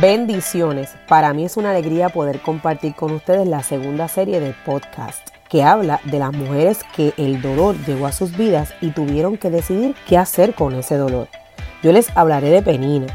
[0.00, 0.90] Bendiciones.
[1.08, 5.64] Para mí es una alegría poder compartir con ustedes la segunda serie del podcast que
[5.64, 9.96] habla de las mujeres que el dolor llegó a sus vidas y tuvieron que decidir
[10.06, 11.26] qué hacer con ese dolor.
[11.82, 13.06] Yo les hablaré de Penina,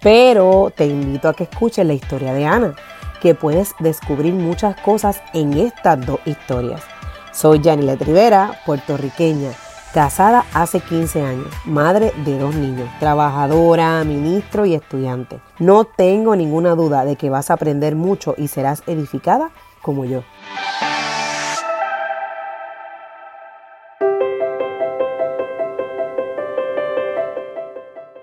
[0.00, 2.74] pero te invito a que escuches la historia de Ana,
[3.20, 6.82] que puedes descubrir muchas cosas en estas dos historias.
[7.30, 9.52] Soy Janile Rivera, puertorriqueña
[9.92, 15.38] Casada hace 15 años, madre de dos niños, trabajadora, ministro y estudiante.
[15.58, 19.50] No tengo ninguna duda de que vas a aprender mucho y serás edificada
[19.82, 20.22] como yo.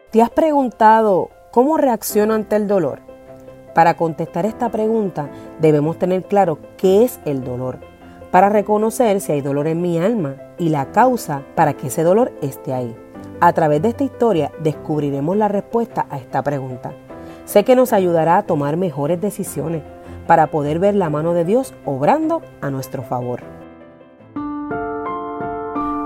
[0.10, 3.02] ¿Te has preguntado cómo reacciono ante el dolor?
[3.76, 7.78] Para contestar esta pregunta debemos tener claro qué es el dolor
[8.32, 12.32] para reconocer si hay dolor en mi alma y la causa para que ese dolor
[12.42, 12.96] esté ahí.
[13.42, 16.92] A través de esta historia descubriremos la respuesta a esta pregunta.
[17.46, 19.82] Sé que nos ayudará a tomar mejores decisiones
[20.28, 23.42] para poder ver la mano de Dios obrando a nuestro favor.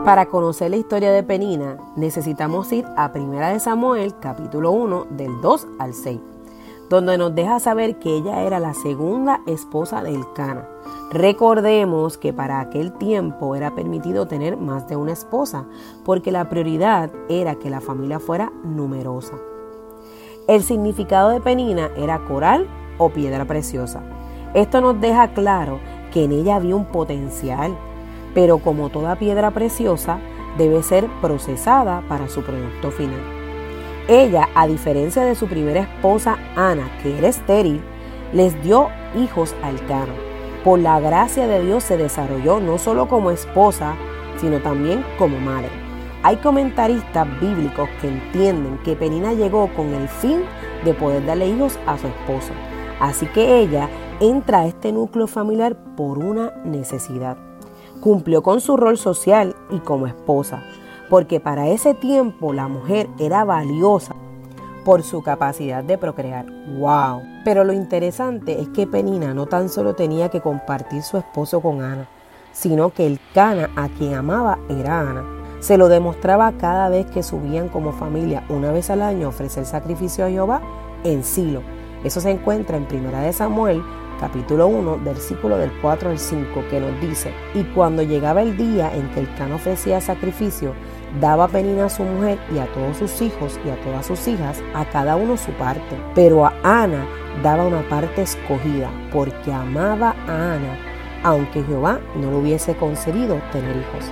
[0.05, 5.67] Para conocer la historia de Penina, necesitamos ir a 1 Samuel capítulo 1 del 2
[5.79, 6.32] al 6
[6.93, 10.67] donde nos deja saber que ella era la segunda esposa del Cana.
[11.11, 15.65] Recordemos que para aquel tiempo era permitido tener más de una esposa,
[16.05, 19.33] porque la prioridad era que la familia fuera numerosa.
[20.47, 22.67] El significado de Penina era coral
[22.99, 24.03] o piedra preciosa.
[24.53, 25.79] Esto nos deja claro
[26.11, 27.75] que en ella había un potencial,
[28.35, 30.19] pero como toda piedra preciosa,
[30.59, 33.42] debe ser procesada para su producto final.
[34.07, 37.81] Ella, a diferencia de su primera esposa Ana, que era estéril,
[38.33, 40.13] les dio hijos al Cano.
[40.63, 43.95] Por la gracia de Dios se desarrolló no solo como esposa,
[44.37, 45.69] sino también como madre.
[46.21, 50.41] Hay comentaristas bíblicos que entienden que Penina llegó con el fin
[50.83, 52.53] de poder darle hijos a su esposo.
[52.99, 53.89] Así que ella
[54.19, 57.37] entra a este núcleo familiar por una necesidad.
[58.01, 60.63] Cumplió con su rol social y como esposa,
[61.13, 64.15] porque para ese tiempo la mujer era valiosa
[64.83, 66.47] por su capacidad de procrear.
[66.79, 67.21] ¡Wow!
[67.45, 71.83] Pero lo interesante es que Penina no tan solo tenía que compartir su esposo con
[71.83, 72.07] Ana,
[72.51, 75.23] sino que el Cana a quien amaba era Ana.
[75.59, 79.67] Se lo demostraba cada vez que subían como familia una vez al año a ofrecer
[79.67, 80.61] sacrificio a Jehová
[81.03, 81.61] en Silo.
[82.03, 83.83] Eso se encuentra en Primera de Samuel
[84.19, 88.95] capítulo 1, versículo del 4 al 5, que nos dice, y cuando llegaba el día
[88.95, 90.73] en que el Cana ofrecía sacrificio,
[91.19, 94.61] daba Penina a su mujer y a todos sus hijos y a todas sus hijas,
[94.73, 95.97] a cada uno su parte.
[96.15, 97.05] Pero a Ana
[97.41, 100.77] daba una parte escogida, porque amaba a Ana,
[101.23, 104.11] aunque Jehová no le hubiese concedido tener hijos.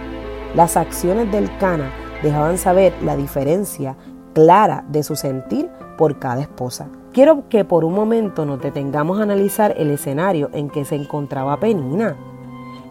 [0.55, 1.91] Las acciones del Cana
[2.23, 3.95] dejaban saber la diferencia
[4.33, 6.87] clara de su sentir por cada esposa.
[7.13, 11.59] Quiero que por un momento nos detengamos a analizar el escenario en que se encontraba
[11.59, 12.15] Penina.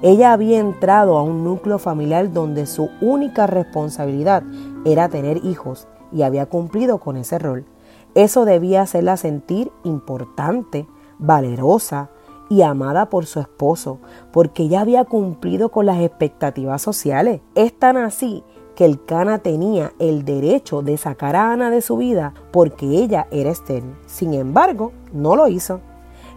[0.02, 4.42] Ella había entrado a un núcleo familiar donde su única responsabilidad
[4.84, 7.66] era tener hijos y había cumplido con ese rol.
[8.14, 10.86] Eso debía hacerla sentir importante,
[11.18, 12.08] valerosa
[12.48, 13.98] y amada por su esposo,
[14.32, 17.42] porque ella había cumplido con las expectativas sociales.
[17.54, 18.42] Es tan así
[18.74, 23.28] que el Cana tenía el derecho de sacar a Ana de su vida porque ella
[23.30, 23.94] era estéril.
[24.06, 25.80] Sin embargo, no lo hizo.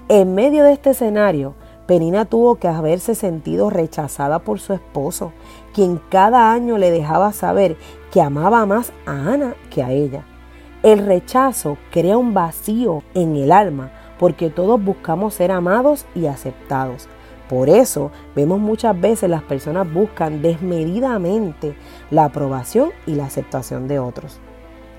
[0.10, 1.56] En medio de este escenario,
[1.94, 5.32] Penina tuvo que haberse sentido rechazada por su esposo,
[5.76, 7.78] quien cada año le dejaba saber
[8.12, 10.26] que amaba más a Ana que a ella.
[10.82, 17.08] El rechazo crea un vacío en el alma porque todos buscamos ser amados y aceptados.
[17.48, 21.78] Por eso vemos muchas veces las personas buscan desmedidamente
[22.10, 24.40] la aprobación y la aceptación de otros.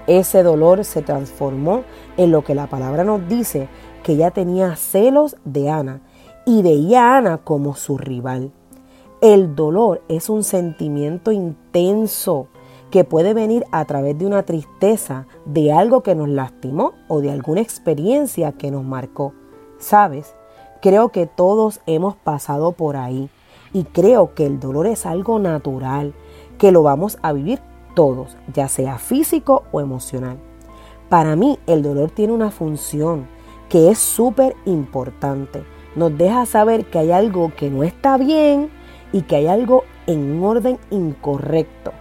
[0.07, 1.83] Ese dolor se transformó
[2.17, 3.69] en lo que la palabra nos dice
[4.05, 6.01] que ella tenía celos de Ana
[6.47, 8.53] y veía a Ana como su rival.
[9.21, 12.49] El dolor es un sentimiento intenso
[12.91, 17.31] que puede venir a través de una tristeza, de algo que nos lastimó o de
[17.31, 19.33] alguna experiencia que nos marcó.
[19.79, 20.35] ¿Sabes?
[20.81, 23.31] Creo que todos hemos pasado por ahí
[23.73, 26.15] y creo que el dolor es algo natural,
[26.59, 27.61] que lo vamos a vivir
[27.95, 30.39] todos, ya sea físico o emocional.
[31.09, 33.27] Para mí el dolor tiene una función
[33.69, 35.65] que es súper importante.
[35.97, 38.71] Nos deja saber que hay algo que no está bien
[39.13, 41.93] y que hay algo en un orden incorrecto.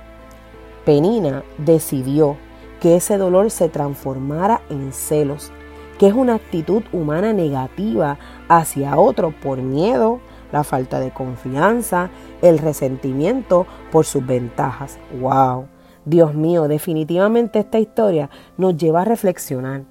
[0.86, 2.38] Penina decidió
[2.82, 5.52] que ese dolor se transformara en celos,
[5.98, 8.18] que es una actitud humana negativa
[8.50, 10.20] hacia otro por miedo,
[10.52, 12.10] la falta de confianza,
[12.42, 14.98] el resentimiento por sus ventajas.
[15.22, 15.68] ¡Wow!
[16.06, 19.84] Dios mío, definitivamente esta historia nos lleva a reflexionar.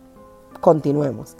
[0.60, 1.36] Continuemos.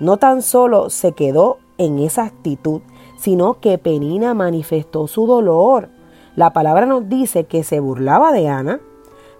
[0.00, 2.80] No tan solo se quedó en esa actitud,
[3.16, 5.88] sino que Penina manifestó su dolor.
[6.34, 8.80] La palabra nos dice que se burlaba de Ana,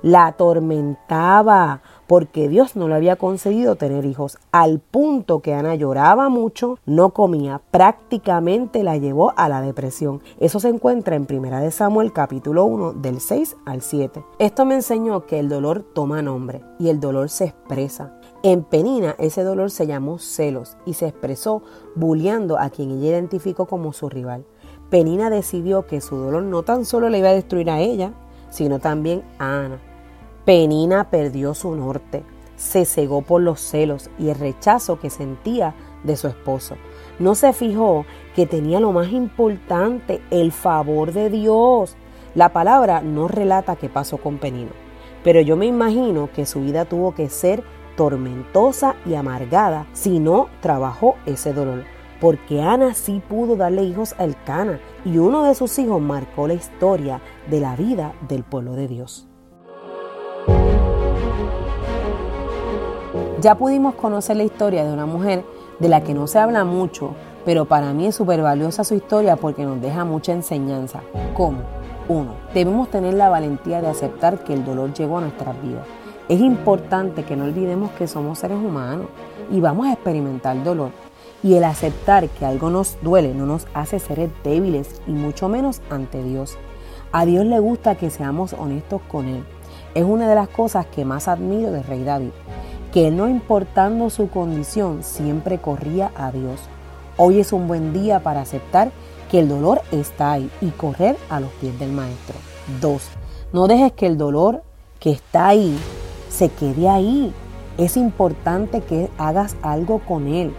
[0.02, 6.28] la atormentaba porque Dios no le había concedido tener hijos, al punto que Ana lloraba
[6.28, 10.22] mucho, no comía, prácticamente la llevó a la depresión.
[10.38, 14.24] Eso se encuentra en 1 Samuel capítulo 1 del 6 al 7.
[14.38, 18.12] Esto me enseñó que el dolor toma nombre y el dolor se expresa.
[18.42, 21.62] En Penina ese dolor se llamó celos y se expresó
[21.94, 24.44] bulleando a quien ella identificó como su rival.
[24.90, 28.12] Penina decidió que su dolor no tan solo le iba a destruir a ella,
[28.50, 29.80] sino también a Ana.
[30.44, 32.24] Penina perdió su norte,
[32.56, 35.74] se cegó por los celos y el rechazo que sentía
[36.04, 36.76] de su esposo.
[37.18, 38.04] No se fijó
[38.34, 41.96] que tenía lo más importante, el favor de Dios.
[42.34, 44.70] La palabra no relata qué pasó con Penina,
[45.24, 47.64] pero yo me imagino que su vida tuvo que ser
[47.96, 51.84] tormentosa y amargada si no trabajó ese dolor.
[52.20, 56.54] Porque Ana sí pudo darle hijos a Elcana y uno de sus hijos marcó la
[56.54, 57.20] historia
[57.50, 59.26] de la vida del pueblo de Dios.
[63.40, 65.44] Ya pudimos conocer la historia de una mujer
[65.78, 67.14] de la que no se habla mucho,
[67.44, 71.02] pero para mí es súper valiosa su historia porque nos deja mucha enseñanza.
[71.34, 71.58] ¿Cómo?
[72.08, 75.87] Uno, debemos tener la valentía de aceptar que el dolor llegó a nuestras vidas.
[76.28, 79.06] Es importante que no olvidemos que somos seres humanos
[79.50, 80.90] y vamos a experimentar dolor.
[81.43, 85.82] Y el aceptar que algo nos duele no nos hace seres débiles y mucho menos
[85.90, 86.56] ante Dios.
[87.12, 89.44] A Dios le gusta que seamos honestos con Él.
[89.94, 92.31] Es una de las cosas que más admiro del rey David
[92.96, 96.61] que no importando su condición siempre corría a Dios.
[97.19, 98.90] Hoy es un buen día para aceptar
[99.31, 102.37] que el dolor está ahí y correr a los pies del Maestro.
[102.81, 103.02] 2.
[103.52, 104.62] No dejes que el dolor
[104.99, 105.78] que está ahí
[106.28, 107.32] se quede ahí.
[107.78, 110.52] Es importante que hagas algo con él.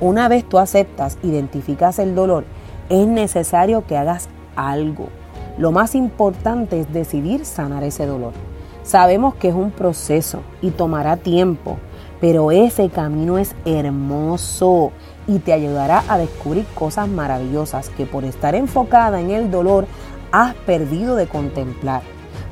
[0.00, 2.44] Una vez tú aceptas, identificas el dolor,
[2.88, 5.08] es necesario que hagas algo.
[5.58, 8.32] Lo más importante es decidir sanar ese dolor.
[8.82, 11.78] Sabemos que es un proceso y tomará tiempo,
[12.20, 14.92] pero ese camino es hermoso
[15.26, 19.86] y te ayudará a descubrir cosas maravillosas que por estar enfocada en el dolor
[20.32, 22.02] has perdido de contemplar.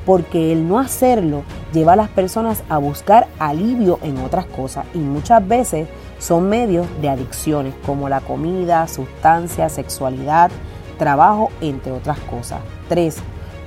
[0.05, 4.99] Porque el no hacerlo lleva a las personas a buscar alivio en otras cosas y
[4.99, 5.87] muchas veces
[6.19, 10.51] son medios de adicciones como la comida, sustancias, sexualidad,
[10.97, 12.59] trabajo, entre otras cosas.
[12.89, 13.21] 3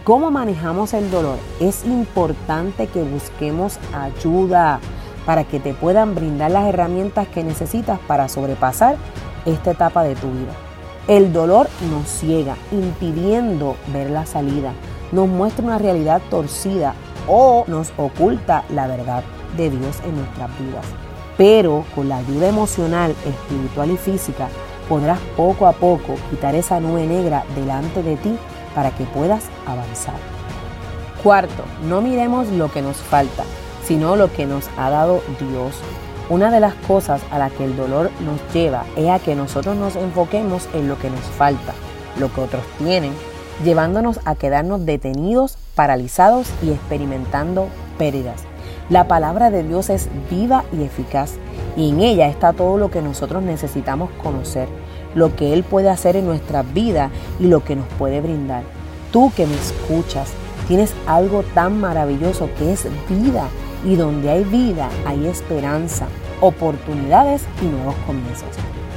[0.04, 4.78] cómo manejamos el dolor, es importante que busquemos ayuda
[5.24, 8.96] para que te puedan brindar las herramientas que necesitas para sobrepasar
[9.46, 10.52] esta etapa de tu vida.
[11.08, 14.72] El dolor nos ciega, impidiendo ver la salida,
[15.10, 16.94] nos muestra una realidad torcida
[17.28, 19.22] o nos oculta la verdad
[19.56, 20.84] de Dios en nuestras vidas.
[21.36, 24.48] Pero con la ayuda emocional, espiritual y física,
[24.88, 28.36] podrás poco a poco quitar esa nube negra delante de ti
[28.74, 30.14] para que puedas avanzar.
[31.22, 33.44] Cuarto, no miremos lo que nos falta,
[33.84, 35.74] sino lo que nos ha dado Dios.
[36.28, 39.76] Una de las cosas a la que el dolor nos lleva es a que nosotros
[39.76, 41.72] nos enfoquemos en lo que nos falta,
[42.18, 43.12] lo que otros tienen,
[43.62, 47.68] llevándonos a quedarnos detenidos, paralizados y experimentando
[47.98, 48.42] pérdidas.
[48.88, 51.34] La palabra de Dios es viva y eficaz
[51.76, 54.68] y en ella está todo lo que nosotros necesitamos conocer
[55.14, 58.62] lo que Él puede hacer en nuestra vida y lo que nos puede brindar.
[59.12, 60.32] Tú que me escuchas,
[60.66, 63.48] tienes algo tan maravilloso que es vida
[63.84, 66.06] y donde hay vida hay esperanza,
[66.40, 68.48] oportunidades y nuevos comienzos.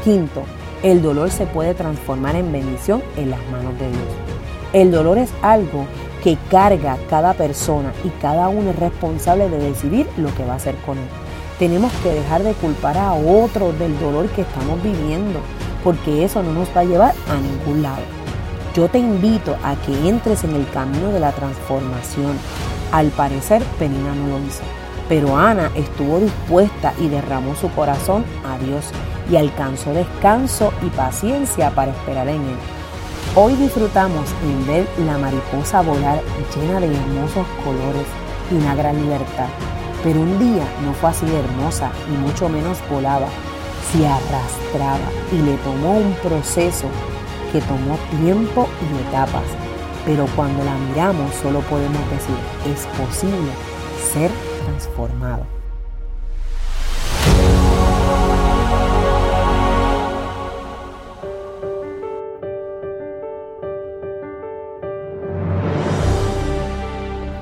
[0.03, 0.43] Quinto,
[0.83, 4.36] el dolor se puede transformar en bendición en las manos de Dios.
[4.73, 5.85] El dolor es algo
[6.23, 10.57] que carga cada persona y cada uno es responsable de decidir lo que va a
[10.57, 11.07] hacer con él.
[11.57, 15.39] Tenemos que dejar de culpar a otros del dolor que estamos viviendo
[15.83, 18.01] porque eso no nos va a llevar a ningún lado.
[18.75, 22.37] Yo te invito a que entres en el camino de la transformación.
[22.91, 24.61] Al parecer, Penina no lo hizo,
[25.09, 28.85] pero Ana estuvo dispuesta y derramó su corazón a Dios
[29.31, 32.76] y alcanzó descanso y paciencia para esperar en Él.
[33.39, 36.23] Hoy disfrutamos en ver la mariposa volar
[36.55, 38.07] llena de hermosos colores
[38.49, 39.45] y una gran libertad.
[40.03, 43.27] Pero un día no fue así de hermosa y mucho menos volaba,
[43.91, 46.87] se arrastraba y le tomó un proceso
[47.51, 49.45] que tomó tiempo y etapas.
[50.03, 53.51] Pero cuando la miramos solo podemos decir, es posible
[54.13, 54.31] ser
[54.65, 55.56] transformado.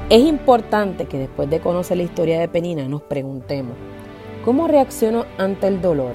[0.07, 3.75] Es importante que después de conocer la historia de Penina nos preguntemos,
[4.43, 6.13] ¿cómo reacciono ante el dolor?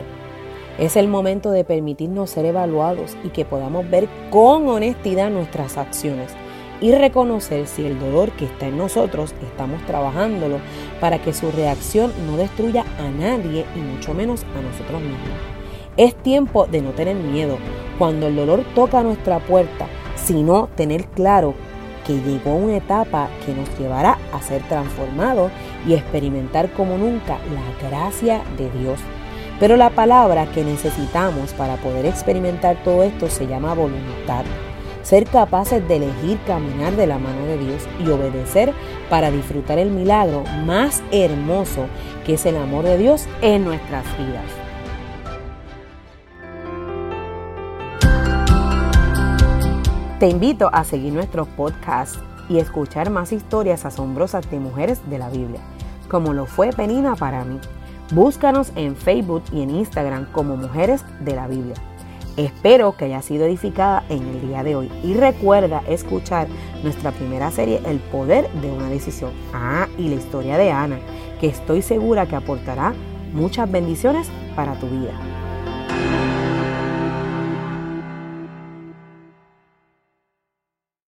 [0.79, 6.31] Es el momento de permitirnos ser evaluados y que podamos ver con honestidad nuestras acciones
[6.81, 10.59] y reconocer si el dolor que está en nosotros estamos trabajándolo
[11.01, 15.41] para que su reacción no destruya a nadie y mucho menos a nosotros mismos.
[15.97, 17.59] Es tiempo de no tener miedo
[17.99, 21.55] cuando el dolor toca nuestra puerta, sino tener claro
[22.07, 25.51] que llegó una etapa que nos llevará a ser transformados
[25.87, 29.01] y experimentar como nunca la gracia de Dios.
[29.59, 34.45] Pero la palabra que necesitamos para poder experimentar todo esto se llama voluntad.
[35.03, 38.73] Ser capaces de elegir caminar de la mano de Dios y obedecer
[39.09, 41.87] para disfrutar el milagro más hermoso
[42.25, 44.60] que es el amor de Dios en nuestras vidas.
[50.21, 52.17] Te invito a seguir nuestro podcast
[52.51, 55.61] y escuchar más historias asombrosas de mujeres de la Biblia,
[56.11, 57.59] como lo fue Penina para mí.
[58.13, 61.75] Búscanos en Facebook y en Instagram como Mujeres de la Biblia.
[62.37, 66.49] Espero que haya sido edificada en el día de hoy y recuerda escuchar
[66.83, 69.33] nuestra primera serie El poder de una decisión.
[69.55, 70.99] Ah, y la historia de Ana,
[71.41, 72.93] que estoy segura que aportará
[73.33, 75.30] muchas bendiciones para tu vida.